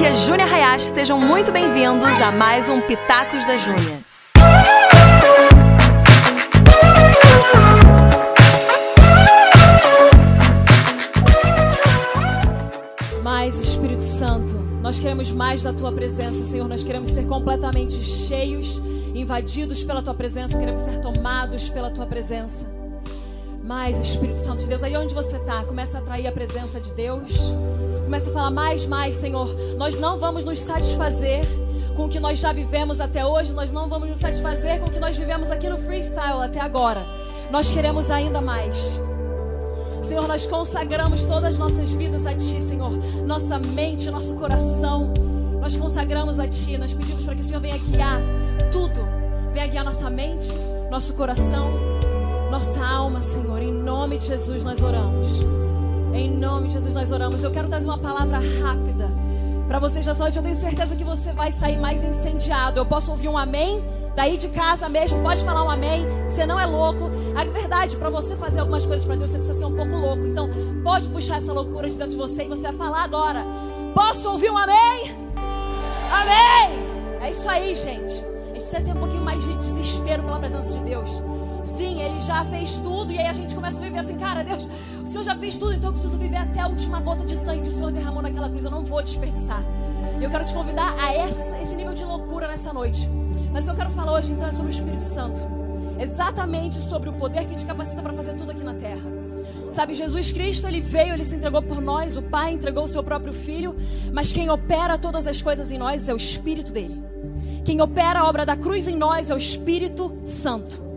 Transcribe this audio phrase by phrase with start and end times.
[0.00, 4.00] aqui é Júnia Hayashi, sejam muito bem-vindos a mais um Pitacos da Júnia.
[13.22, 16.66] Mais Espírito Santo, nós queremos mais da tua presença, Senhor.
[16.66, 18.80] Nós queremos ser completamente cheios,
[19.14, 22.66] invadidos pela tua presença, queremos ser tomados pela tua presença.
[23.62, 26.90] Mais Espírito Santo de Deus, aí onde você está, começa a atrair a presença de
[26.94, 27.52] Deus.
[28.10, 29.54] Começa a falar mais, mais, Senhor.
[29.76, 31.46] Nós não vamos nos satisfazer
[31.94, 34.90] com o que nós já vivemos até hoje, nós não vamos nos satisfazer com o
[34.90, 37.06] que nós vivemos aqui no freestyle até agora.
[37.52, 39.00] Nós queremos ainda mais.
[40.02, 42.90] Senhor, nós consagramos todas as nossas vidas a Ti, Senhor.
[43.24, 45.14] Nossa mente, nosso coração,
[45.60, 46.76] nós consagramos a Ti.
[46.78, 48.20] Nós pedimos para que o Senhor venha guiar
[48.72, 49.06] tudo.
[49.52, 50.48] Venha guiar nossa mente,
[50.90, 51.70] nosso coração,
[52.50, 53.62] nossa alma, Senhor.
[53.62, 55.59] Em nome de Jesus nós oramos.
[56.14, 57.42] Em nome de Jesus nós oramos.
[57.42, 59.10] Eu quero trazer uma palavra rápida
[59.68, 60.36] para vocês nessa noite.
[60.36, 62.78] Eu tenho certeza que você vai sair mais incendiado.
[62.80, 63.84] Eu posso ouvir um amém?
[64.16, 66.04] Daí de casa mesmo, pode falar um amém.
[66.28, 67.10] Você não é louco.
[67.36, 70.26] A verdade, para você fazer algumas coisas para Deus, você precisa ser um pouco louco.
[70.26, 70.50] Então,
[70.82, 73.44] pode puxar essa loucura de dentro de você e você vai falar agora.
[73.94, 75.16] Posso ouvir um amém?
[76.12, 76.90] Amém!
[77.22, 78.24] É isso aí, gente.
[78.24, 81.22] A gente precisa ter um pouquinho mais de desespero pela presença de Deus.
[81.62, 83.12] Sim, ele já fez tudo.
[83.12, 84.66] E aí a gente começa a viver assim, cara, Deus,
[85.10, 87.62] o Senhor já fez tudo, então eu preciso viver até a última gota de sangue
[87.62, 88.64] que o Senhor derramou naquela cruz.
[88.64, 89.60] Eu não vou desperdiçar.
[90.22, 93.08] Eu quero te convidar a essa, esse nível de loucura nessa noite.
[93.52, 95.40] Mas o que eu quero falar hoje então é sobre o Espírito Santo.
[95.98, 99.02] Exatamente sobre o poder que te capacita para fazer tudo aqui na terra.
[99.72, 103.02] Sabe, Jesus Cristo, ele veio, ele se entregou por nós, o Pai entregou o seu
[103.02, 103.74] próprio filho,
[104.12, 107.02] mas quem opera todas as coisas em nós é o Espírito dele.
[107.64, 110.89] Quem opera a obra da cruz em nós é o Espírito Santo.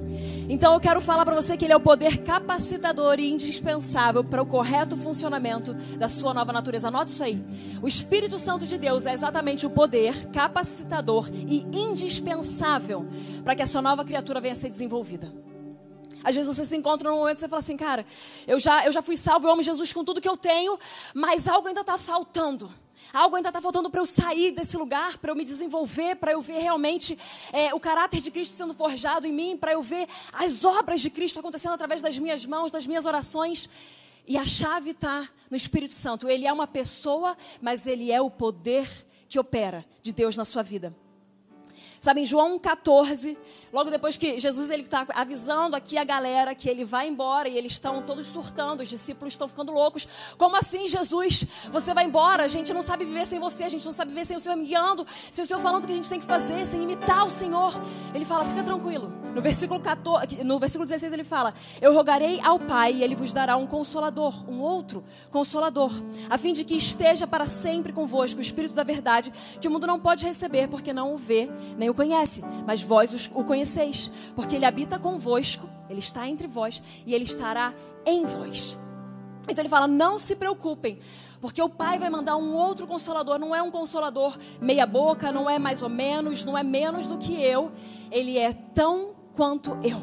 [0.54, 4.40] Então eu quero falar para você que ele é o poder capacitador e indispensável para
[4.40, 6.90] o correto funcionamento da sua nova natureza.
[6.90, 7.44] Anote isso aí.
[7.82, 13.08] O Espírito Santo de Deus é exatamente o poder capacitador e indispensável
[13.44, 15.34] para que a sua nova criatura venha a ser desenvolvida.
[16.24, 18.06] Às vezes você se encontra num momento e você fala assim, cara,
[18.46, 20.78] eu já, eu já fui salvo, eu amo Jesus com tudo que eu tenho,
[21.16, 22.72] mas algo ainda está faltando.
[23.14, 26.42] Algo ainda está faltando para eu sair desse lugar, para eu me desenvolver, para eu
[26.42, 27.18] ver realmente
[27.52, 31.10] é, o caráter de Cristo sendo forjado em mim, para eu ver as obras de
[31.10, 33.70] Cristo acontecendo através das minhas mãos, das minhas orações.
[34.26, 36.30] E a chave está no Espírito Santo.
[36.30, 38.90] Ele é uma pessoa, mas ele é o poder
[39.28, 40.96] que opera de Deus na sua vida.
[42.04, 43.38] Sabe, em João 14,
[43.72, 47.58] logo depois que Jesus ele está avisando aqui a galera que ele vai embora e
[47.58, 50.06] eles estão todos surtando, os discípulos estão ficando loucos.
[50.38, 51.46] Como assim, Jesus?
[51.72, 52.44] Você vai embora?
[52.44, 54.58] A gente não sabe viver sem você, a gente não sabe viver sem o Senhor
[54.58, 57.26] me guiando, sem o Senhor falando o que a gente tem que fazer, sem imitar
[57.26, 57.72] o Senhor.
[58.14, 59.24] Ele fala: fica tranquilo.
[59.34, 63.32] No versículo, 14, no versículo 16 ele fala: Eu rogarei ao Pai e ele vos
[63.32, 65.92] dará um consolador, um outro consolador,
[66.30, 69.88] a fim de que esteja para sempre convosco o Espírito da verdade, que o mundo
[69.88, 74.12] não pode receber porque não o vê nem o o conhece, mas vós o conheceis,
[74.36, 77.74] porque ele habita convosco, ele está entre vós e ele estará
[78.06, 78.78] em vós.
[79.48, 81.00] Então ele fala: não se preocupem,
[81.40, 83.38] porque o Pai vai mandar um outro consolador.
[83.38, 87.42] Não é um consolador meia-boca, não é mais ou menos, não é menos do que
[87.42, 87.72] eu.
[88.12, 90.00] Ele é tão quanto eu.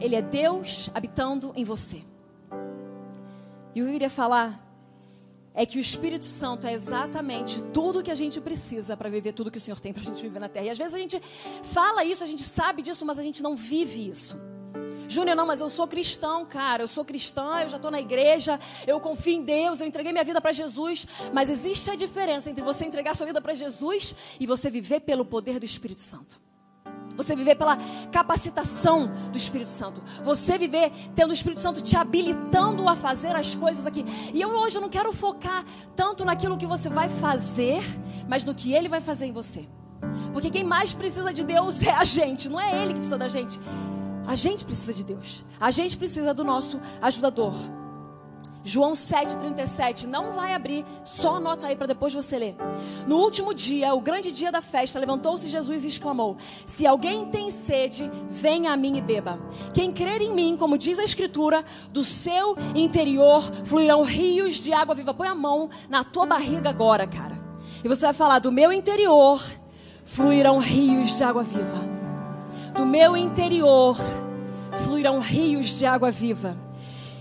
[0.00, 2.02] Ele é Deus habitando em você.
[3.74, 4.60] E eu queria falar
[5.54, 9.50] é que o Espírito Santo é exatamente tudo que a gente precisa para viver tudo
[9.50, 10.66] que o Senhor tem para a gente viver na terra.
[10.66, 11.20] E às vezes a gente
[11.64, 14.36] fala isso, a gente sabe disso, mas a gente não vive isso.
[15.08, 16.82] Júnior, não, mas eu sou cristão, cara.
[16.82, 20.24] Eu sou cristã, eu já estou na igreja, eu confio em Deus, eu entreguei minha
[20.24, 21.06] vida para Jesus.
[21.32, 25.24] Mas existe a diferença entre você entregar sua vida para Jesus e você viver pelo
[25.24, 26.40] poder do Espírito Santo.
[27.16, 27.76] Você viver pela
[28.10, 30.02] capacitação do Espírito Santo.
[30.24, 34.04] Você viver tendo o Espírito Santo te habilitando a fazer as coisas aqui.
[34.32, 35.64] E eu hoje eu não quero focar
[35.94, 37.82] tanto naquilo que você vai fazer,
[38.28, 39.68] mas no que ele vai fazer em você.
[40.32, 43.28] Porque quem mais precisa de Deus é a gente, não é ele que precisa da
[43.28, 43.58] gente.
[44.26, 45.44] A gente precisa de Deus.
[45.60, 47.54] A gente precisa do nosso ajudador.
[48.64, 50.06] João 7,37.
[50.06, 52.56] Não vai abrir, só anota aí para depois você ler.
[53.06, 56.36] No último dia, o grande dia da festa, levantou-se Jesus e exclamou:
[56.66, 59.38] Se alguém tem sede, venha a mim e beba.
[59.74, 64.94] Quem crer em mim, como diz a Escritura, do seu interior fluirão rios de água
[64.94, 65.12] viva.
[65.12, 67.38] Põe a mão na tua barriga agora, cara.
[67.82, 69.42] E você vai falar: Do meu interior
[70.04, 71.92] fluirão rios de água viva.
[72.76, 73.96] Do meu interior
[74.84, 76.56] fluirão rios de água viva.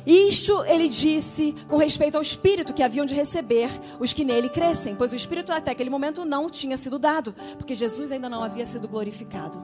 [0.05, 3.69] Isto ele disse com respeito ao Espírito que haviam de receber
[3.99, 7.75] os que nele crescem, pois o Espírito até aquele momento não tinha sido dado, porque
[7.75, 9.61] Jesus ainda não havia sido glorificado.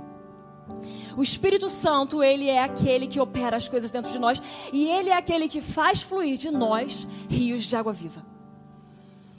[1.15, 4.41] O Espírito Santo, ele é aquele que opera as coisas dentro de nós
[4.71, 8.23] e ele é aquele que faz fluir de nós rios de água viva.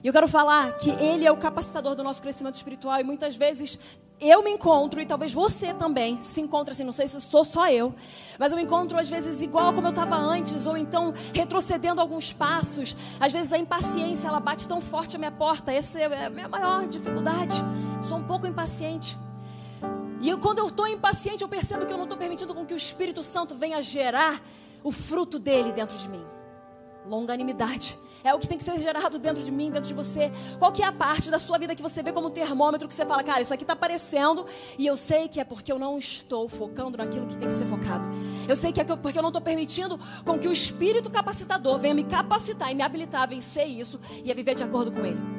[0.03, 3.37] E eu quero falar que Ele é o capacitador do nosso crescimento espiritual e muitas
[3.37, 3.79] vezes
[4.21, 7.69] eu me encontro, e talvez você também se encontre assim, não sei se sou só
[7.69, 7.95] eu,
[8.39, 12.33] mas eu me encontro às vezes igual como eu estava antes, ou então retrocedendo alguns
[12.33, 12.97] passos.
[13.21, 16.49] Às vezes a impaciência, ela bate tão forte a minha porta, essa é a minha
[16.49, 17.57] maior dificuldade.
[18.09, 19.17] Sou um pouco impaciente.
[20.21, 22.75] E eu, quando eu estou impaciente, eu percebo que eu não estou permitindo com que
[22.75, 24.43] o Espírito Santo venha gerar
[24.83, 26.38] o fruto dele dentro de mim
[27.09, 27.99] longanimidade.
[28.25, 30.31] É o que tem que ser gerado dentro de mim, dentro de você.
[30.59, 33.07] Qual que é a parte da sua vida que você vê como termômetro que você
[33.07, 34.45] fala, cara, isso aqui está aparecendo
[34.79, 37.67] e eu sei que é porque eu não estou focando naquilo que tem que ser
[37.67, 38.05] focado.
[38.49, 41.95] Eu sei que é porque eu não estou permitindo com que o Espírito capacitador venha
[41.95, 45.38] me capacitar e me habilitar a vencer isso e a viver de acordo com ele.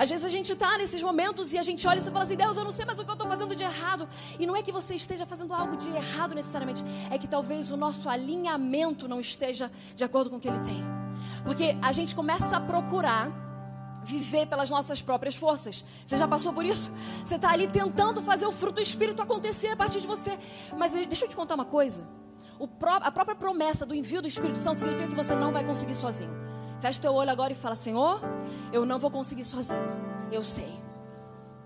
[0.00, 2.56] Às vezes a gente está nesses momentos e a gente olha e fala assim: Deus,
[2.56, 4.08] eu não sei mais o que eu estou fazendo de errado.
[4.38, 7.76] E não é que você esteja fazendo algo de errado necessariamente, é que talvez o
[7.76, 10.82] nosso alinhamento não esteja de acordo com o que Ele tem.
[11.44, 13.30] Porque a gente começa a procurar
[14.02, 15.84] viver pelas nossas próprias forças.
[16.06, 16.90] Você já passou por isso?
[17.22, 20.38] Você está ali tentando fazer o fruto do Espírito acontecer a partir de você.
[20.78, 22.08] Mas deixa eu te contar uma coisa.
[22.78, 25.94] Pró a própria promessa do envio do Espírito Santo significa que você não vai conseguir
[25.94, 26.39] sozinho.
[26.80, 28.20] Fecha teu olho agora e fala: Senhor,
[28.72, 29.78] eu não vou conseguir sozinho.
[30.32, 30.72] Eu sei.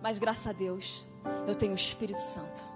[0.02, 1.06] Mas graças a Deus,
[1.46, 2.66] eu tenho o Espírito Santo.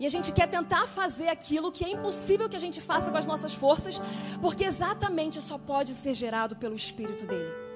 [0.00, 3.18] E a gente quer tentar fazer aquilo que é impossível que a gente faça com
[3.18, 4.00] as nossas forças,
[4.40, 7.67] porque exatamente só pode ser gerado pelo Espírito dele.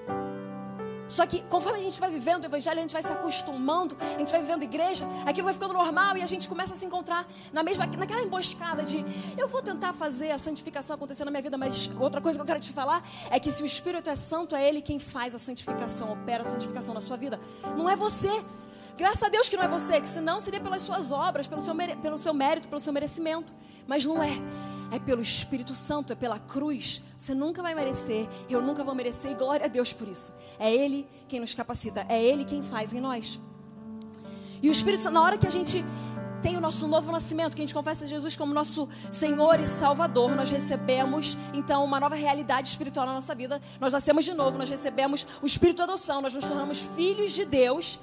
[1.13, 4.19] Só que conforme a gente vai vivendo o evangelho, a gente vai se acostumando, a
[4.19, 7.27] gente vai vivendo igreja, aquilo vai ficando normal e a gente começa a se encontrar
[7.53, 9.05] na mesma, naquela emboscada de
[9.37, 12.47] eu vou tentar fazer a santificação acontecer na minha vida, mas outra coisa que eu
[12.47, 15.39] quero te falar é que se o Espírito é santo, é ele quem faz a
[15.39, 17.39] santificação, opera a santificação na sua vida.
[17.77, 18.43] Não é você.
[18.97, 21.75] Graças a Deus que não é você, que senão seria pelas suas obras, pelo seu,
[22.01, 23.55] pelo seu mérito, pelo seu merecimento.
[23.87, 24.33] Mas não é.
[24.91, 27.03] É pelo Espírito Santo, é pela cruz.
[27.19, 30.33] Você nunca vai merecer, eu nunca vou merecer, e glória a Deus por isso.
[30.59, 33.41] É Ele quem nos capacita, é Ele quem faz em nós.
[34.63, 35.83] E o Espírito Santo, na hora que a gente
[36.43, 40.35] tem o nosso novo nascimento, que a gente confessa Jesus como nosso Senhor e Salvador,
[40.35, 43.63] nós recebemos então uma nova realidade espiritual na nossa vida.
[43.81, 47.45] Nós nascemos de novo, nós recebemos o Espírito de adoção, nós nos tornamos filhos de
[47.45, 47.99] Deus.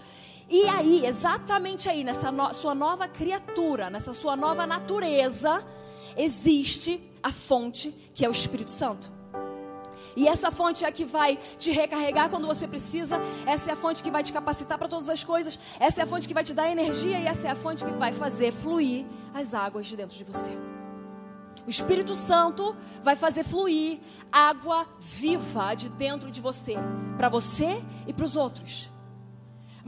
[0.50, 5.64] E aí, exatamente aí, nessa no, sua nova criatura, nessa sua nova natureza,
[6.18, 9.12] existe a fonte que é o Espírito Santo.
[10.16, 13.22] E essa fonte é a que vai te recarregar quando você precisa.
[13.46, 15.58] Essa é a fonte que vai te capacitar para todas as coisas.
[15.80, 17.20] Essa é a fonte que vai te dar energia.
[17.20, 20.52] E essa é a fonte que vai fazer fluir as águas de dentro de você.
[21.66, 24.00] O Espírito Santo vai fazer fluir
[24.32, 26.76] água viva de dentro de você,
[27.18, 28.90] para você e para os outros.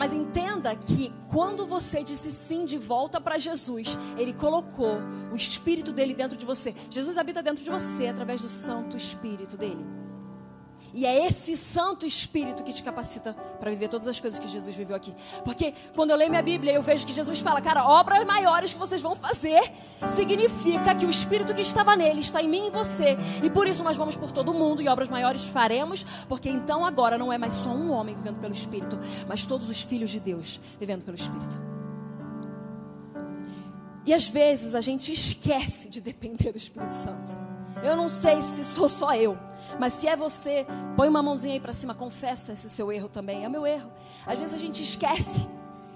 [0.02, 4.98] Mas entenda que quando você disse sim de volta para Jesus, Ele colocou
[5.32, 6.74] o Espírito dele dentro de você.
[6.90, 9.86] Jesus habita dentro de você através do Santo Espírito dele.
[10.94, 14.76] E é esse Santo Espírito que te capacita para viver todas as coisas que Jesus
[14.76, 15.16] viveu aqui.
[15.46, 18.80] Porque quando eu leio minha Bíblia, eu vejo que Jesus fala, cara, obras maiores que
[18.80, 19.62] vocês vão fazer
[20.10, 23.18] significa que o Espírito que estava nele está em mim e em você.
[23.44, 27.18] E por isso nós vamos por todo mundo e obras maiores faremos, porque então agora
[27.18, 30.60] não é mais só um homem vivendo pelo Espírito, mas todos os filhos de Deus
[30.80, 31.60] vivendo pelo Espírito.
[34.06, 37.51] E às vezes a gente esquece de depender do Espírito Santo.
[37.84, 39.38] Eu não sei se sou só eu.
[39.80, 40.66] Mas se é você,
[40.96, 43.44] põe uma mãozinha aí para cima, confessa esse seu erro também.
[43.44, 43.92] É meu erro.
[44.26, 45.48] Às vezes a gente esquece.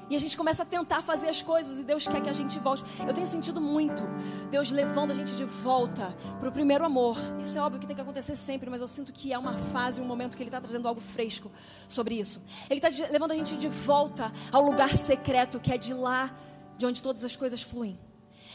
[0.08, 2.60] E a gente começa a tentar fazer as coisas e Deus quer que a gente
[2.60, 2.84] volte.
[3.08, 4.04] Eu tenho sentido muito
[4.52, 7.18] Deus levando a gente de volta para o primeiro amor.
[7.40, 10.00] Isso é óbvio que tem que acontecer sempre, mas eu sinto que é uma fase,
[10.00, 11.52] um momento que Ele está trazendo algo fresco
[11.90, 12.40] sobre isso.
[12.70, 16.32] Ele está levando a gente de volta ao lugar secreto que é de lá
[16.78, 17.98] de onde todas as coisas fluem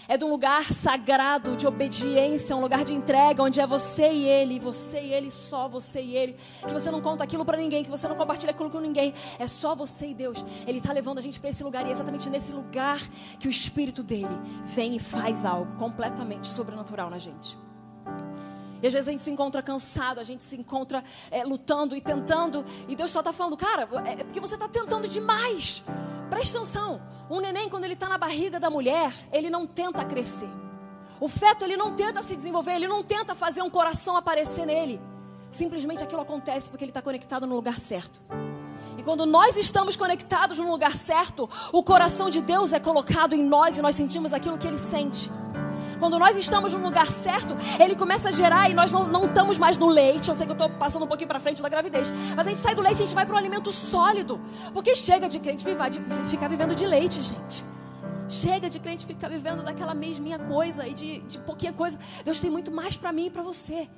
[0.08, 4.26] é de um lugar sagrado, de obediência, um lugar de entrega, onde é você e
[4.26, 6.36] ele, você e ele só, você e ele.
[6.66, 9.14] Que você não conta aquilo para ninguém, que você não compartilha aquilo com ninguém.
[9.38, 10.44] É só você e Deus.
[10.66, 12.98] Ele está levando a gente para esse lugar e é exatamente nesse lugar
[13.38, 17.56] que o Espírito dele vem e faz algo completamente sobrenatural na gente.
[18.82, 22.00] E às vezes a gente se encontra cansado, a gente se encontra é, lutando e
[22.00, 25.82] tentando, e Deus só está falando, cara, é, é porque você está tentando demais.
[26.30, 27.00] Presta atenção.
[27.30, 30.48] Um neném, quando ele está na barriga da mulher, ele não tenta crescer.
[31.20, 35.00] O feto, ele não tenta se desenvolver, ele não tenta fazer um coração aparecer nele.
[35.50, 38.22] Simplesmente aquilo acontece porque ele está conectado no lugar certo.
[38.96, 43.42] E quando nós estamos conectados no lugar certo, o coração de Deus é colocado em
[43.42, 45.30] nós e nós sentimos aquilo que ele sente.
[46.00, 49.58] Quando nós estamos no lugar certo, ele começa a gerar e nós não, não estamos
[49.58, 50.30] mais no leite.
[50.30, 52.10] Eu sei que eu estou passando um pouquinho para frente da gravidez.
[52.34, 54.40] Mas a gente sai do leite e a gente vai para um alimento sólido.
[54.72, 55.64] Porque chega de crente
[56.30, 57.62] ficar vivendo de leite, gente.
[58.30, 61.98] Chega de crente ficar vivendo daquela mesminha coisa e de, de pouquinha coisa.
[62.24, 63.88] Deus tem muito mais para mim e para você.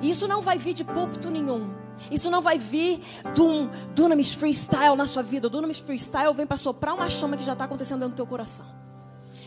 [0.00, 1.70] E isso não vai vir de púlpito nenhum.
[2.10, 3.00] Isso não vai vir
[3.32, 5.46] de um dunamis freestyle na sua vida.
[5.46, 8.26] O dunamis freestyle vem para soprar uma chama que já está acontecendo dentro do teu
[8.26, 8.81] coração.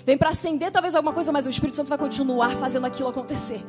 [0.05, 3.65] Vem para acender talvez alguma coisa, mas o Espírito Santo vai continuar fazendo aquilo acontecer.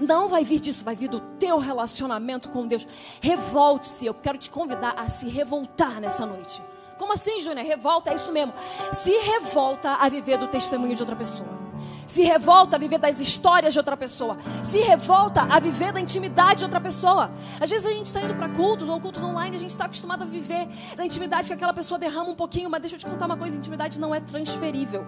[0.00, 2.86] Não vai vir disso, vai vir do teu relacionamento com Deus.
[3.20, 4.06] Revolte-se.
[4.06, 6.62] Eu quero te convidar a se revoltar nessa noite.
[6.98, 7.66] Como assim, Júnior?
[7.66, 8.54] Revolta, é isso mesmo.
[8.92, 11.65] Se revolta a viver do testemunho de outra pessoa.
[12.06, 14.36] Se revolta a viver das histórias de outra pessoa.
[14.64, 17.30] Se revolta a viver da intimidade de outra pessoa.
[17.60, 20.22] Às vezes a gente está indo para cultos ou cultos online, a gente está acostumado
[20.22, 23.26] a viver da intimidade que aquela pessoa derrama um pouquinho, mas deixa eu te contar
[23.26, 25.04] uma coisa: intimidade não é transferível.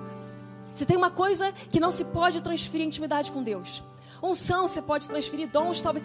[0.74, 3.82] Se tem uma coisa que não se pode transferir intimidade com Deus.
[4.22, 6.04] Unção você pode transferir, dons talvez.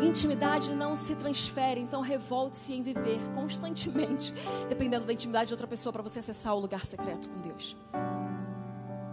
[0.00, 4.32] Intimidade não se transfere, então revolte-se em viver constantemente,
[4.68, 7.76] dependendo da intimidade de outra pessoa, para você acessar o lugar secreto com Deus.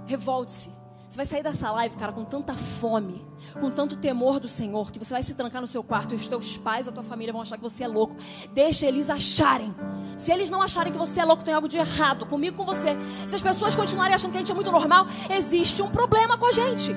[0.06, 0.85] Revolte-se.
[1.16, 3.26] Você vai sair dessa live, cara, com tanta fome,
[3.62, 6.28] com tanto temor do Senhor, que você vai se trancar no seu quarto e os
[6.28, 8.18] teus pais, a tua família vão achar que você é louco.
[8.52, 9.74] Deixa eles acharem.
[10.18, 12.98] Se eles não acharem que você é louco, tem algo de errado comigo, com você.
[13.30, 16.48] Se as pessoas continuarem achando que a gente é muito normal, existe um problema com
[16.48, 16.94] a gente.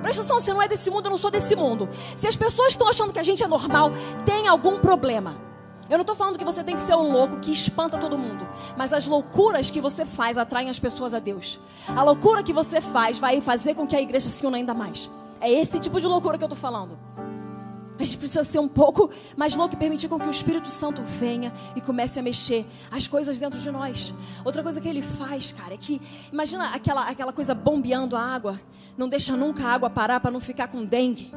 [0.00, 1.90] Presta atenção, você não é desse mundo, eu não sou desse mundo.
[2.16, 3.90] Se as pessoas estão achando que a gente é normal,
[4.24, 5.51] tem algum problema.
[5.92, 8.48] Eu não estou falando que você tem que ser um louco que espanta todo mundo.
[8.78, 11.60] Mas as loucuras que você faz atraem as pessoas a Deus.
[11.94, 15.10] A loucura que você faz vai fazer com que a igreja se una ainda mais.
[15.38, 16.98] É esse tipo de loucura que eu estou falando.
[17.98, 21.02] A gente precisa ser um pouco mais louco e permitir com que o Espírito Santo
[21.02, 24.14] venha e comece a mexer as coisas dentro de nós.
[24.46, 26.00] Outra coisa que ele faz, cara, é que
[26.32, 28.58] imagina aquela, aquela coisa bombeando a água.
[28.96, 31.30] Não deixa nunca a água parar para não ficar com dengue.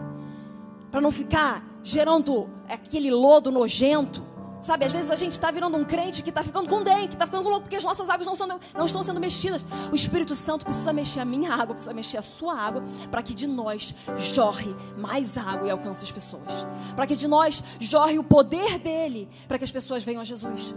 [0.89, 4.24] Para não ficar gerando aquele lodo nojento.
[4.65, 7.13] Sabe, às vezes a gente está virando um crente que está ficando com dengue, que
[7.13, 9.63] está ficando louco, porque as nossas águas não, são, não estão sendo mexidas.
[9.91, 13.35] O Espírito Santo precisa mexer a minha água, precisa mexer a sua água, para que
[13.35, 16.65] de nós jorre mais água e alcance as pessoas.
[16.95, 20.73] Para que de nós jorre o poder dele, para que as pessoas venham a Jesus.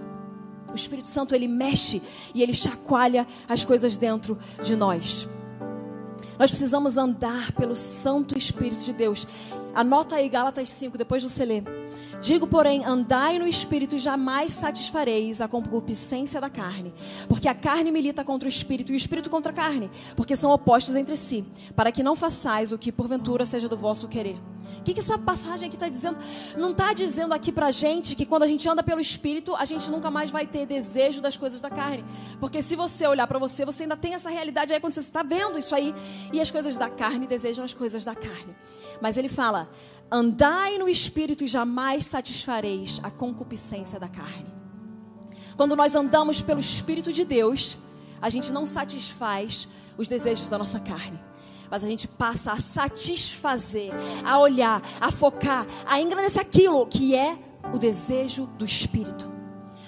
[0.71, 2.03] O Espírito Santo, ele mexe
[2.35, 5.27] e ele chacoalha as coisas dentro de nós.
[6.39, 9.27] Nós precisamos andar pelo Santo Espírito de Deus.
[9.75, 11.63] Anota aí Gálatas 5, depois você lê.
[12.21, 16.95] Digo, porém, andai no espírito e jamais satisfareis a concupiscência da carne.
[17.29, 20.53] Porque a carne milita contra o espírito e o espírito contra a carne, porque são
[20.53, 24.39] opostos entre si, para que não façais o que porventura seja do vosso querer.
[24.79, 26.19] O que, que essa passagem aqui está dizendo?
[26.57, 29.65] Não está dizendo aqui para a gente que quando a gente anda pelo espírito, a
[29.65, 32.05] gente nunca mais vai ter desejo das coisas da carne.
[32.41, 35.23] Porque se você olhar para você, você ainda tem essa realidade aí quando você está
[35.23, 35.95] vendo isso aí.
[36.33, 38.57] E as coisas da carne desejam as coisas da carne.
[39.01, 39.69] Mas ele fala:
[40.11, 44.53] Andai no espírito e jamais satisfareis a concupiscência da carne.
[45.57, 47.77] Quando nós andamos pelo espírito de Deus,
[48.23, 51.19] a gente não satisfaz os desejos da nossa carne,
[51.71, 53.93] mas a gente passa a satisfazer,
[54.25, 57.39] a olhar, a focar, a engrandecer aquilo que é
[57.73, 59.39] o desejo do espírito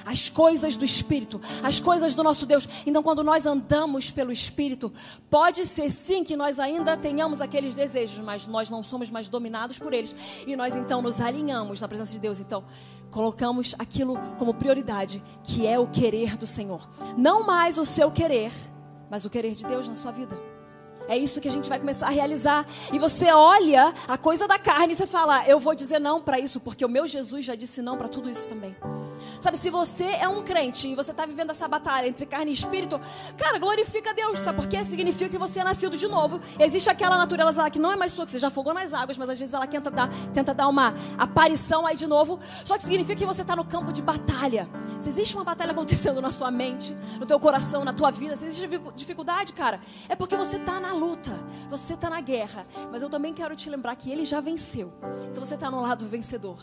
[0.04, 2.68] as coisas do Espírito, as coisas do nosso Deus.
[2.86, 4.92] Então, quando nós andamos pelo Espírito,
[5.30, 9.78] pode ser sim que nós ainda tenhamos aqueles desejos, mas nós não somos mais dominados
[9.78, 10.14] por eles.
[10.46, 12.40] E nós então nos alinhamos na presença de Deus.
[12.40, 12.64] Então,
[13.10, 16.88] colocamos aquilo como prioridade, que é o querer do Senhor.
[17.16, 18.52] Não mais o seu querer,
[19.08, 20.49] mas o querer de Deus na sua vida.
[21.10, 22.64] É isso que a gente vai começar a realizar.
[22.92, 26.38] E você olha a coisa da carne e você fala: Eu vou dizer não para
[26.38, 28.76] isso, porque o meu Jesus já disse não para tudo isso também.
[29.40, 32.54] Sabe, se você é um crente e você está vivendo essa batalha entre carne e
[32.54, 33.00] espírito,
[33.36, 34.58] cara, glorifica a Deus, sabe?
[34.58, 36.40] Porque significa que você é nascido de novo.
[36.58, 39.16] Existe aquela natureza lá que não é mais sua, que você já afogou nas águas,
[39.18, 42.38] mas às vezes ela tenta dar, tenta dar uma aparição aí de novo.
[42.64, 44.68] Só que significa que você está no campo de batalha.
[45.00, 48.44] Se existe uma batalha acontecendo na sua mente, no teu coração, na tua vida, se
[48.46, 51.30] existe dificuldade, cara, é porque você está na luta,
[51.68, 52.66] você está na guerra.
[52.90, 54.92] Mas eu também quero te lembrar que ele já venceu.
[55.30, 56.58] Então você está no lado vencedor.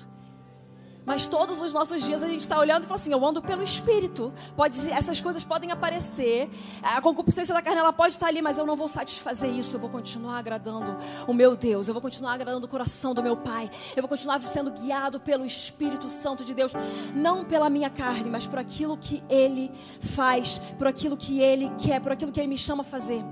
[1.07, 3.63] Mas todos os nossos dias a gente está olhando e fala assim: eu ando pelo
[3.63, 4.33] Espírito.
[4.57, 6.49] Pode, essas coisas podem aparecer.
[6.83, 9.77] A concupiscência da carne ela pode estar ali, mas eu não vou satisfazer isso.
[9.77, 11.87] Eu vou continuar agradando o meu Deus.
[11.87, 13.71] Eu vou continuar agradando o coração do meu Pai.
[13.95, 16.73] Eu vou continuar sendo guiado pelo Espírito Santo de Deus,
[17.15, 19.71] não pela minha carne, mas por aquilo que Ele
[20.01, 23.23] faz, por aquilo que Ele quer, por aquilo que Ele me chama a fazer.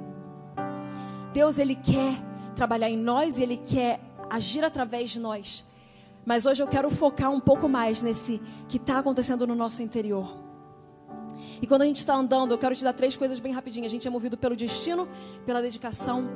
[1.35, 2.15] Deus ele quer
[2.55, 5.65] trabalhar em nós e ele quer agir através de nós.
[6.25, 10.35] Mas hoje eu quero focar um pouco mais nesse que está acontecendo no nosso interior.
[11.61, 13.85] E quando a gente está andando, eu quero te dar três coisas bem rapidinho.
[13.85, 15.07] A gente é movido pelo destino,
[15.45, 16.27] pela dedicação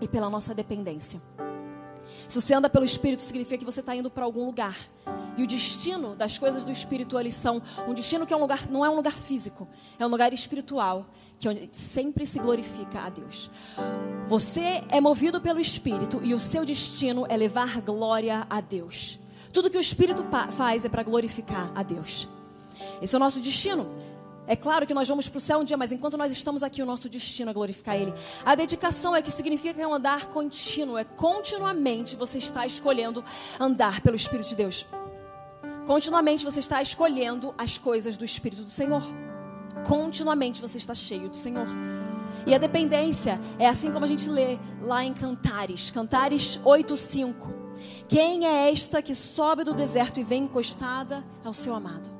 [0.00, 1.20] e pela nossa dependência.
[2.28, 4.76] Se você anda pelo Espírito, significa que você está indo para algum lugar.
[5.36, 8.68] E o destino das coisas do espírito eles são um destino que é um lugar,
[8.68, 9.66] não é um lugar físico,
[9.98, 11.06] é um lugar espiritual,
[11.38, 13.50] que sempre se glorifica a Deus.
[14.26, 19.18] Você é movido pelo espírito e o seu destino é levar glória a Deus.
[19.52, 20.24] Tudo que o espírito
[20.56, 22.28] faz é para glorificar a Deus.
[23.02, 23.86] Esse é o nosso destino.
[24.46, 26.82] É claro que nós vamos para o céu um dia, mas enquanto nós estamos aqui,
[26.82, 28.12] o nosso destino é glorificar Ele.
[28.44, 33.24] A dedicação é que significa que é um andar contínuo, é continuamente você está escolhendo
[33.60, 34.86] andar pelo Espírito de Deus.
[35.86, 39.02] Continuamente você está escolhendo as coisas do Espírito do Senhor.
[39.86, 41.66] Continuamente você está cheio do Senhor.
[42.46, 47.59] E a dependência é assim como a gente lê lá em Cantares, Cantares 8:5.
[48.08, 52.10] Quem é esta que sobe do deserto e vem encostada ao seu amado?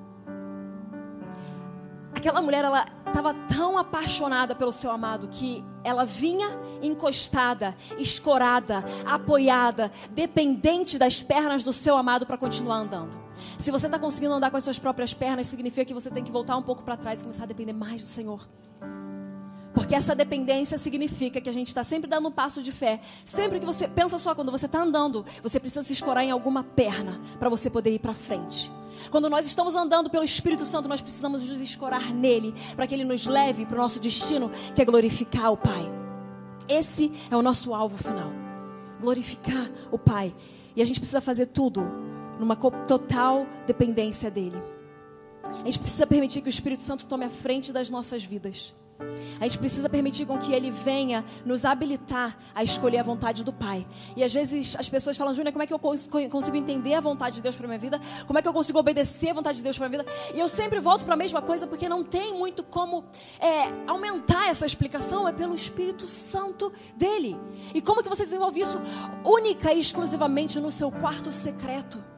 [2.14, 6.48] Aquela mulher, ela estava tão apaixonada pelo seu amado que ela vinha
[6.82, 13.18] encostada, escorada, apoiada, dependente das pernas do seu amado para continuar andando.
[13.58, 16.30] Se você está conseguindo andar com as suas próprias pernas, significa que você tem que
[16.30, 18.46] voltar um pouco para trás e começar a depender mais do Senhor.
[19.72, 23.00] Porque essa dependência significa que a gente está sempre dando um passo de fé.
[23.24, 26.64] Sempre que você pensa só, quando você está andando, você precisa se escorar em alguma
[26.64, 28.70] perna para você poder ir para frente.
[29.10, 33.04] Quando nós estamos andando pelo Espírito Santo, nós precisamos nos escorar nele para que ele
[33.04, 35.90] nos leve para o nosso destino, que é glorificar o Pai.
[36.68, 38.32] Esse é o nosso alvo final.
[39.00, 40.34] Glorificar o Pai.
[40.74, 41.82] E a gente precisa fazer tudo
[42.38, 44.60] numa total dependência dele.
[45.44, 48.74] A gente precisa permitir que o Espírito Santo tome a frente das nossas vidas.
[49.40, 53.52] A gente precisa permitir com que Ele venha nos habilitar a escolher a vontade do
[53.52, 53.86] Pai.
[54.16, 57.36] E às vezes as pessoas falam, Júnior, como é que eu consigo entender a vontade
[57.36, 58.00] de Deus para minha vida?
[58.26, 60.12] Como é que eu consigo obedecer a vontade de Deus para minha vida?
[60.34, 63.04] E eu sempre volto para a mesma coisa porque não tem muito como
[63.40, 65.26] é, aumentar essa explicação.
[65.26, 67.38] É pelo Espírito Santo dele.
[67.74, 68.80] E como que você desenvolve isso
[69.24, 72.09] única e exclusivamente no seu quarto secreto?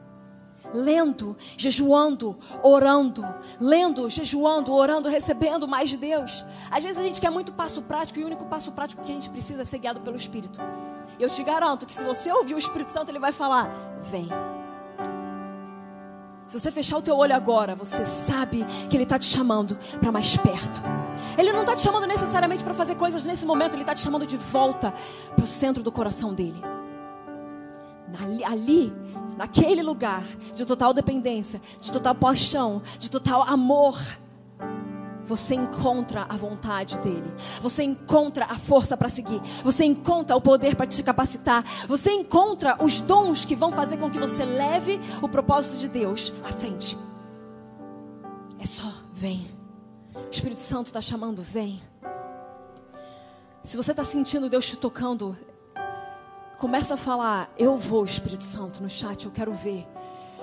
[0.73, 3.23] Lendo, jejuando, orando,
[3.59, 6.43] lendo, jejuando, orando, recebendo mais de Deus.
[6.71, 9.13] Às vezes a gente quer muito passo prático e o único passo prático que a
[9.13, 10.59] gente precisa é ser guiado pelo Espírito.
[11.19, 14.27] Eu te garanto que se você ouvir o Espírito Santo, ele vai falar: "Vem".
[16.47, 20.11] Se você fechar o teu olho agora, você sabe que ele está te chamando para
[20.11, 20.83] mais perto.
[21.37, 24.25] Ele não está te chamando necessariamente para fazer coisas nesse momento, ele está te chamando
[24.25, 24.93] de volta
[25.35, 26.61] para o centro do coração dele.
[28.21, 28.93] Ali, ali
[29.37, 33.97] naquele lugar de total dependência, de total paixão, de total amor,
[35.25, 37.33] você encontra a vontade dele.
[37.61, 39.41] Você encontra a força para seguir.
[39.63, 41.63] Você encontra o poder para te capacitar.
[41.87, 46.33] Você encontra os dons que vão fazer com que você leve o propósito de Deus
[46.43, 46.97] à frente.
[48.59, 49.49] É só, vem.
[50.13, 51.81] O Espírito Santo está chamando, vem.
[53.63, 55.37] Se você está sentindo Deus te tocando,
[56.63, 59.85] Começa a falar, eu vou, Espírito Santo, no chat, eu quero ver.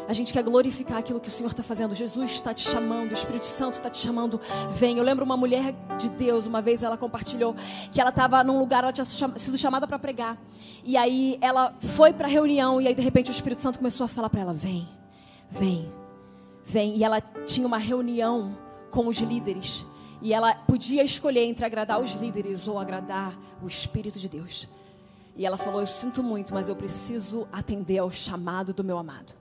[0.06, 1.94] A gente quer glorificar aquilo que o Senhor está fazendo.
[1.94, 4.38] Jesus está te chamando, o Espírito Santo está te chamando.
[4.72, 4.98] Vem.
[4.98, 7.56] Eu lembro uma mulher de Deus, uma vez ela compartilhou
[7.90, 10.38] que ela estava num lugar, ela tinha sido chamada para pregar.
[10.84, 14.04] E aí ela foi para a reunião e aí de repente o Espírito Santo começou
[14.04, 14.86] a falar para ela: vem,
[15.50, 15.90] vem,
[16.66, 16.98] vem.
[16.98, 18.58] E ela tinha uma reunião
[18.90, 19.86] com os líderes.
[20.20, 24.68] E ela podia escolher entre agradar os líderes ou agradar o Espírito de Deus.
[25.36, 29.40] E ela falou: Eu sinto muito, mas eu preciso atender ao chamado do meu amado.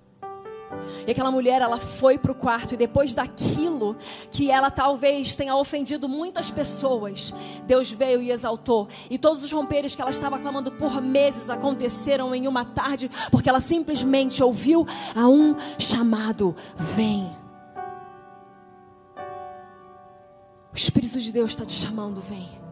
[1.08, 3.98] E aquela mulher, ela foi para o quarto e depois daquilo
[4.30, 7.34] que ela talvez tenha ofendido muitas pessoas,
[7.66, 8.88] Deus veio e exaltou.
[9.10, 13.50] E todos os romperes que ela estava clamando por meses aconteceram em uma tarde, porque
[13.50, 17.30] ela simplesmente ouviu a um chamado: Vem.
[20.72, 22.69] O Espírito de Deus está te chamando, vem.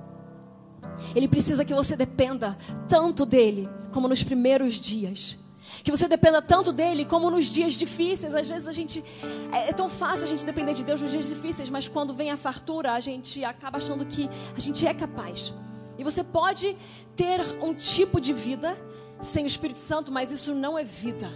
[1.15, 2.57] Ele precisa que você dependa
[2.87, 5.37] tanto dele como nos primeiros dias.
[5.83, 8.33] Que você dependa tanto dele como nos dias difíceis.
[8.33, 9.03] Às vezes a gente.
[9.51, 12.31] É, é, tão fácil a gente depender de Deus nos dias difíceis, mas quando vem
[12.31, 15.53] a fartura, a gente acaba achando que a gente é capaz.
[15.97, 16.77] E você pode
[17.15, 18.77] ter um tipo de vida
[19.19, 21.29] sem o Espírito Santo, mas isso não é vida.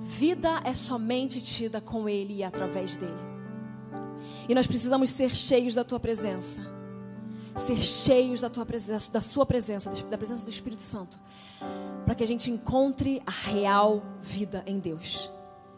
[0.00, 3.36] Vida é somente tida com Ele e através dele.
[4.48, 6.75] E nós precisamos ser cheios da tua presença
[7.56, 11.18] ser cheios da tua presença, da sua presença, da presença do Espírito Santo,
[12.04, 15.32] para que a gente encontre a real vida em Deus.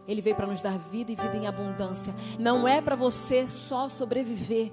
[0.07, 2.15] Ele veio para nos dar vida e vida em abundância.
[2.39, 4.73] Não é para você só sobreviver.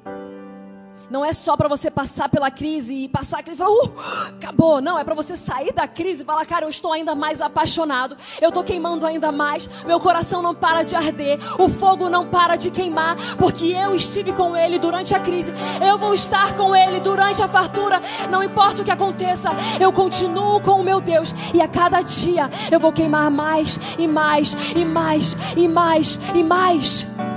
[1.09, 3.93] Não é só para você passar pela crise e passar a crise e falar, uh,
[4.37, 4.81] acabou.
[4.81, 8.17] Não, é para você sair da crise e falar, cara, eu estou ainda mais apaixonado.
[8.41, 9.69] Eu estou queimando ainda mais.
[9.85, 11.39] Meu coração não para de arder.
[11.59, 13.15] O fogo não para de queimar.
[13.37, 15.53] Porque eu estive com ele durante a crise.
[15.85, 18.01] Eu vou estar com ele durante a fartura.
[18.29, 21.33] Não importa o que aconteça, eu continuo com o meu Deus.
[21.53, 26.43] E a cada dia eu vou queimar mais e mais e mais e mais e
[26.43, 27.34] mais.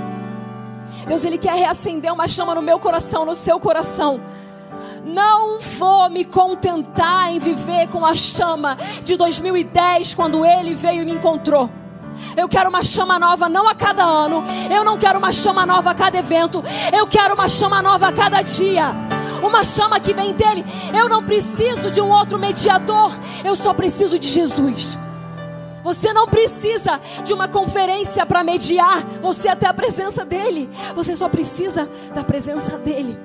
[1.09, 4.21] Deus, Ele quer reacender uma chama no meu coração, no seu coração.
[5.03, 11.05] Não vou me contentar em viver com a chama de 2010, quando Ele veio e
[11.05, 11.67] me encontrou.
[12.37, 14.43] Eu quero uma chama nova, não a cada ano.
[14.69, 16.63] Eu não quero uma chama nova a cada evento.
[16.95, 18.95] Eu quero uma chama nova a cada dia.
[19.41, 20.63] Uma chama que vem dele.
[20.95, 23.11] Eu não preciso de um outro mediador.
[23.43, 24.95] Eu só preciso de Jesus.
[25.83, 30.69] Você não precisa de uma conferência para mediar você até a presença dele.
[30.95, 33.17] Você só precisa da presença dele.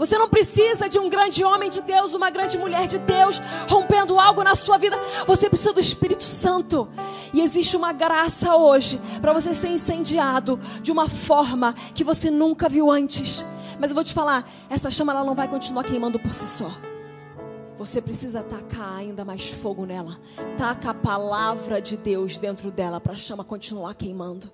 [0.00, 4.18] Você não precisa de um grande homem de Deus, uma grande mulher de Deus, rompendo
[4.18, 4.98] algo na sua vida.
[5.26, 6.88] Você precisa do Espírito Santo.
[7.34, 12.66] E existe uma graça hoje para você ser incendiado de uma forma que você nunca
[12.66, 13.44] viu antes.
[13.78, 16.70] Mas eu vou te falar, essa chama ela não vai continuar queimando por si só.
[17.80, 20.20] Você precisa tacar ainda mais fogo nela.
[20.54, 24.50] Taca a palavra de Deus dentro dela para a chama continuar queimando.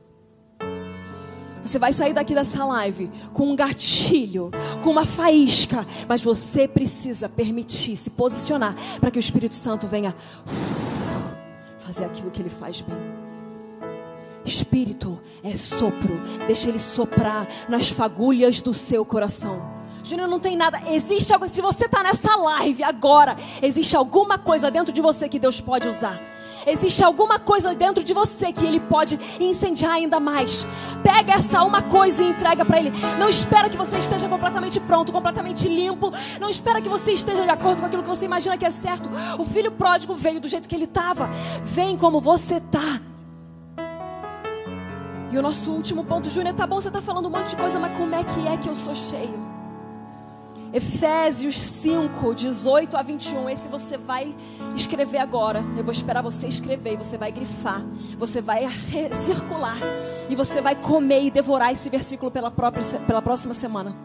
[1.60, 7.28] Você vai sair daqui dessa live com um gatilho, com uma faísca, mas você precisa
[7.28, 10.14] permitir, se posicionar para que o Espírito Santo venha
[11.80, 12.96] fazer aquilo que ele faz bem.
[14.44, 19.75] Espírito é sopro, deixa ele soprar nas fagulhas do seu coração.
[20.06, 20.80] Júnior, não tem nada.
[20.88, 21.48] Existe algo.
[21.48, 25.88] Se você está nessa live agora, existe alguma coisa dentro de você que Deus pode
[25.88, 26.22] usar.
[26.64, 30.64] Existe alguma coisa dentro de você que Ele pode incendiar ainda mais.
[31.02, 32.92] Pega essa uma coisa e entrega para Ele.
[33.18, 36.12] Não espera que você esteja completamente pronto, completamente limpo.
[36.40, 39.10] Não espera que você esteja de acordo com aquilo que você imagina que é certo.
[39.40, 41.28] O filho pródigo veio do jeito que ele estava.
[41.62, 43.00] Vem como você está.
[45.32, 47.80] E o nosso último ponto, Júnior, tá bom, você está falando um monte de coisa,
[47.80, 49.55] mas como é que é que eu sou cheio?
[50.76, 53.48] Efésios 5, 18 a 21.
[53.48, 54.36] Esse você vai
[54.74, 55.64] escrever agora.
[55.74, 57.82] Eu vou esperar você escrever você vai grifar.
[58.18, 58.68] Você vai
[59.24, 59.78] circular.
[60.28, 63.96] E você vai comer e devorar esse versículo pela, própria, pela próxima semana.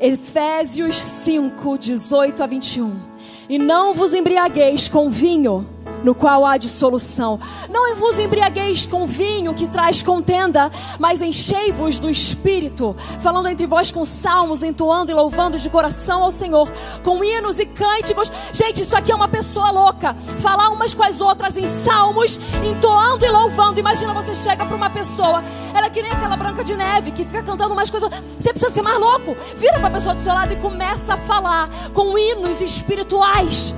[0.00, 3.00] Efésios 5, 18 a 21.
[3.48, 5.64] E não vos embriagueis com vinho
[6.02, 7.38] no qual há dissolução.
[7.68, 13.92] Não vos embriagueis com vinho que traz contenda, mas enchei-vos do Espírito, falando entre vós
[13.92, 16.70] com salmos, entoando e louvando de coração ao Senhor,
[17.04, 18.32] com hinos e cânticos.
[18.54, 20.14] Gente, isso aqui é uma pessoa louca.
[20.38, 23.78] Falar umas com as outras em salmos, entoando e louvando.
[23.78, 27.24] Imagina você chega para uma pessoa, ela é que nem aquela branca de neve que
[27.24, 28.08] fica cantando umas coisas.
[28.38, 29.36] Você precisa ser mais louco.
[29.56, 33.74] Vira para a pessoa do seu lado e começa a falar com hinos espirituais.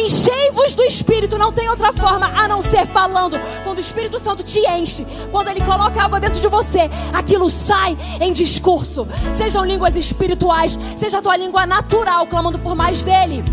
[0.00, 3.38] Enchei-vos do Espírito, não tem outra forma a não ser falando.
[3.62, 7.96] Quando o Espírito Santo te enche, quando ele coloca água dentro de você, aquilo sai
[8.20, 9.06] em discurso.
[9.36, 13.44] Sejam línguas espirituais, seja a tua língua natural, clamando por mais dele.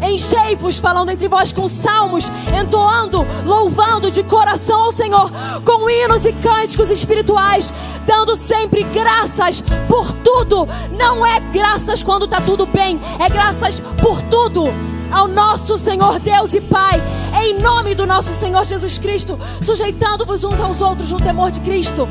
[0.00, 5.28] Enchei-vos, falando entre vós com salmos, entoando, louvando de coração ao Senhor,
[5.64, 7.72] com hinos e cânticos espirituais,
[8.06, 10.68] dando sempre graças por tudo.
[10.96, 14.72] Não é graças quando está tudo bem, é graças por tudo
[15.10, 17.02] ao nosso Senhor Deus e Pai,
[17.42, 22.08] em nome do nosso Senhor Jesus Cristo, sujeitando-vos uns aos outros no temor de Cristo.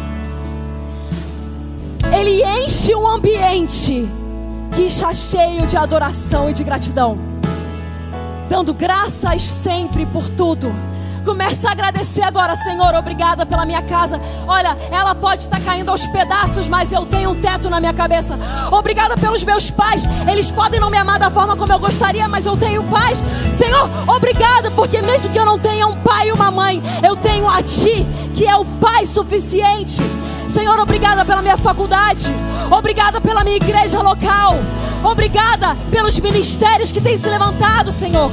[2.12, 4.10] Ele enche um ambiente
[4.76, 7.18] que está cheio de adoração e de gratidão,
[8.50, 10.72] dando graças sempre por tudo
[11.28, 12.96] Começa a agradecer agora, Senhor.
[12.96, 14.18] Obrigada pela minha casa.
[14.48, 18.40] Olha, ela pode estar caindo aos pedaços, mas eu tenho um teto na minha cabeça.
[18.72, 20.06] Obrigada pelos meus pais.
[20.32, 23.22] Eles podem não me amar da forma como eu gostaria, mas eu tenho pais.
[23.58, 27.46] Senhor, obrigada, porque mesmo que eu não tenha um pai e uma mãe, eu tenho
[27.50, 30.02] a Ti, que é o Pai suficiente.
[30.50, 32.34] Senhor, obrigada pela minha faculdade.
[32.72, 34.56] Obrigada pela minha igreja local.
[35.04, 38.32] Obrigada pelos ministérios que têm se levantado, Senhor.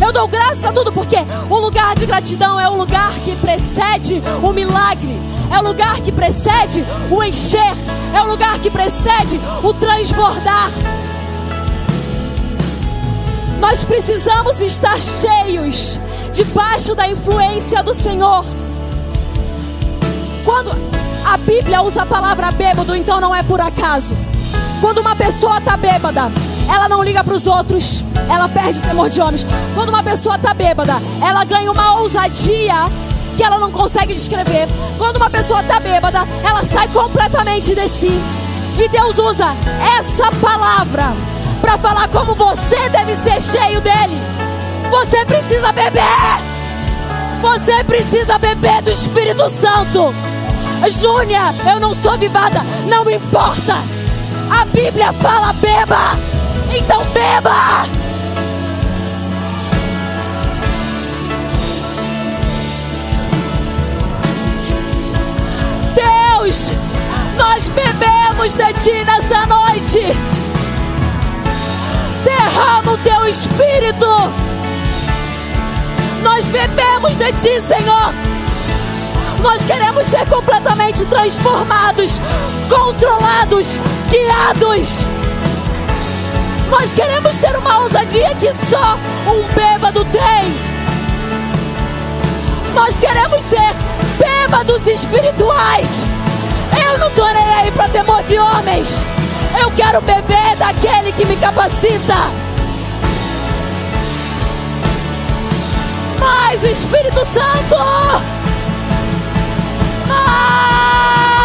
[0.00, 1.16] Eu dou graças a tudo porque
[1.48, 5.18] o lugar de gratidão é o lugar que precede o milagre.
[5.50, 7.74] É o lugar que precede o encher.
[8.14, 10.70] É o lugar que precede o transbordar.
[13.60, 15.98] Nós precisamos estar cheios,
[16.32, 18.44] debaixo da influência do Senhor.
[20.44, 20.70] Quando
[21.24, 24.14] a Bíblia usa a palavra bêbado, então não é por acaso.
[24.80, 26.30] Quando uma pessoa está bêbada,
[26.68, 29.46] ela não liga para os outros, ela perde temor de homens.
[29.74, 32.74] Quando uma pessoa está bêbada, ela ganha uma ousadia
[33.36, 34.68] que ela não consegue descrever.
[34.98, 38.20] Quando uma pessoa está bêbada, ela sai completamente de si.
[38.78, 39.54] E Deus usa
[39.98, 41.14] essa palavra
[41.60, 44.20] para falar como você deve ser cheio dele.
[44.90, 46.02] Você precisa beber.
[47.40, 50.14] Você precisa beber do Espírito Santo.
[50.90, 53.76] Júnia, eu não sou vivada, não importa.
[54.50, 56.16] A Bíblia fala beba.
[56.76, 57.84] Então beba.
[65.94, 66.72] Deus,
[67.36, 70.00] nós bebemos de ti nessa noite.
[72.24, 74.06] Derrama o teu espírito.
[76.22, 78.12] Nós bebemos de ti, Senhor.
[79.42, 82.20] Nós queremos ser completamente transformados,
[82.68, 83.78] controlados,
[84.10, 85.06] guiados.
[86.76, 88.98] Nós queremos ter uma ousadia que só
[89.30, 90.58] um bêbado tem.
[92.74, 93.72] Nós queremos ser
[94.18, 96.04] bêbados espirituais.
[96.84, 99.06] Eu não tô nem aí para temor de homens.
[99.58, 102.16] Eu quero beber daquele que me capacita.
[106.18, 107.76] Mais Espírito Santo!
[110.08, 111.43] Mais!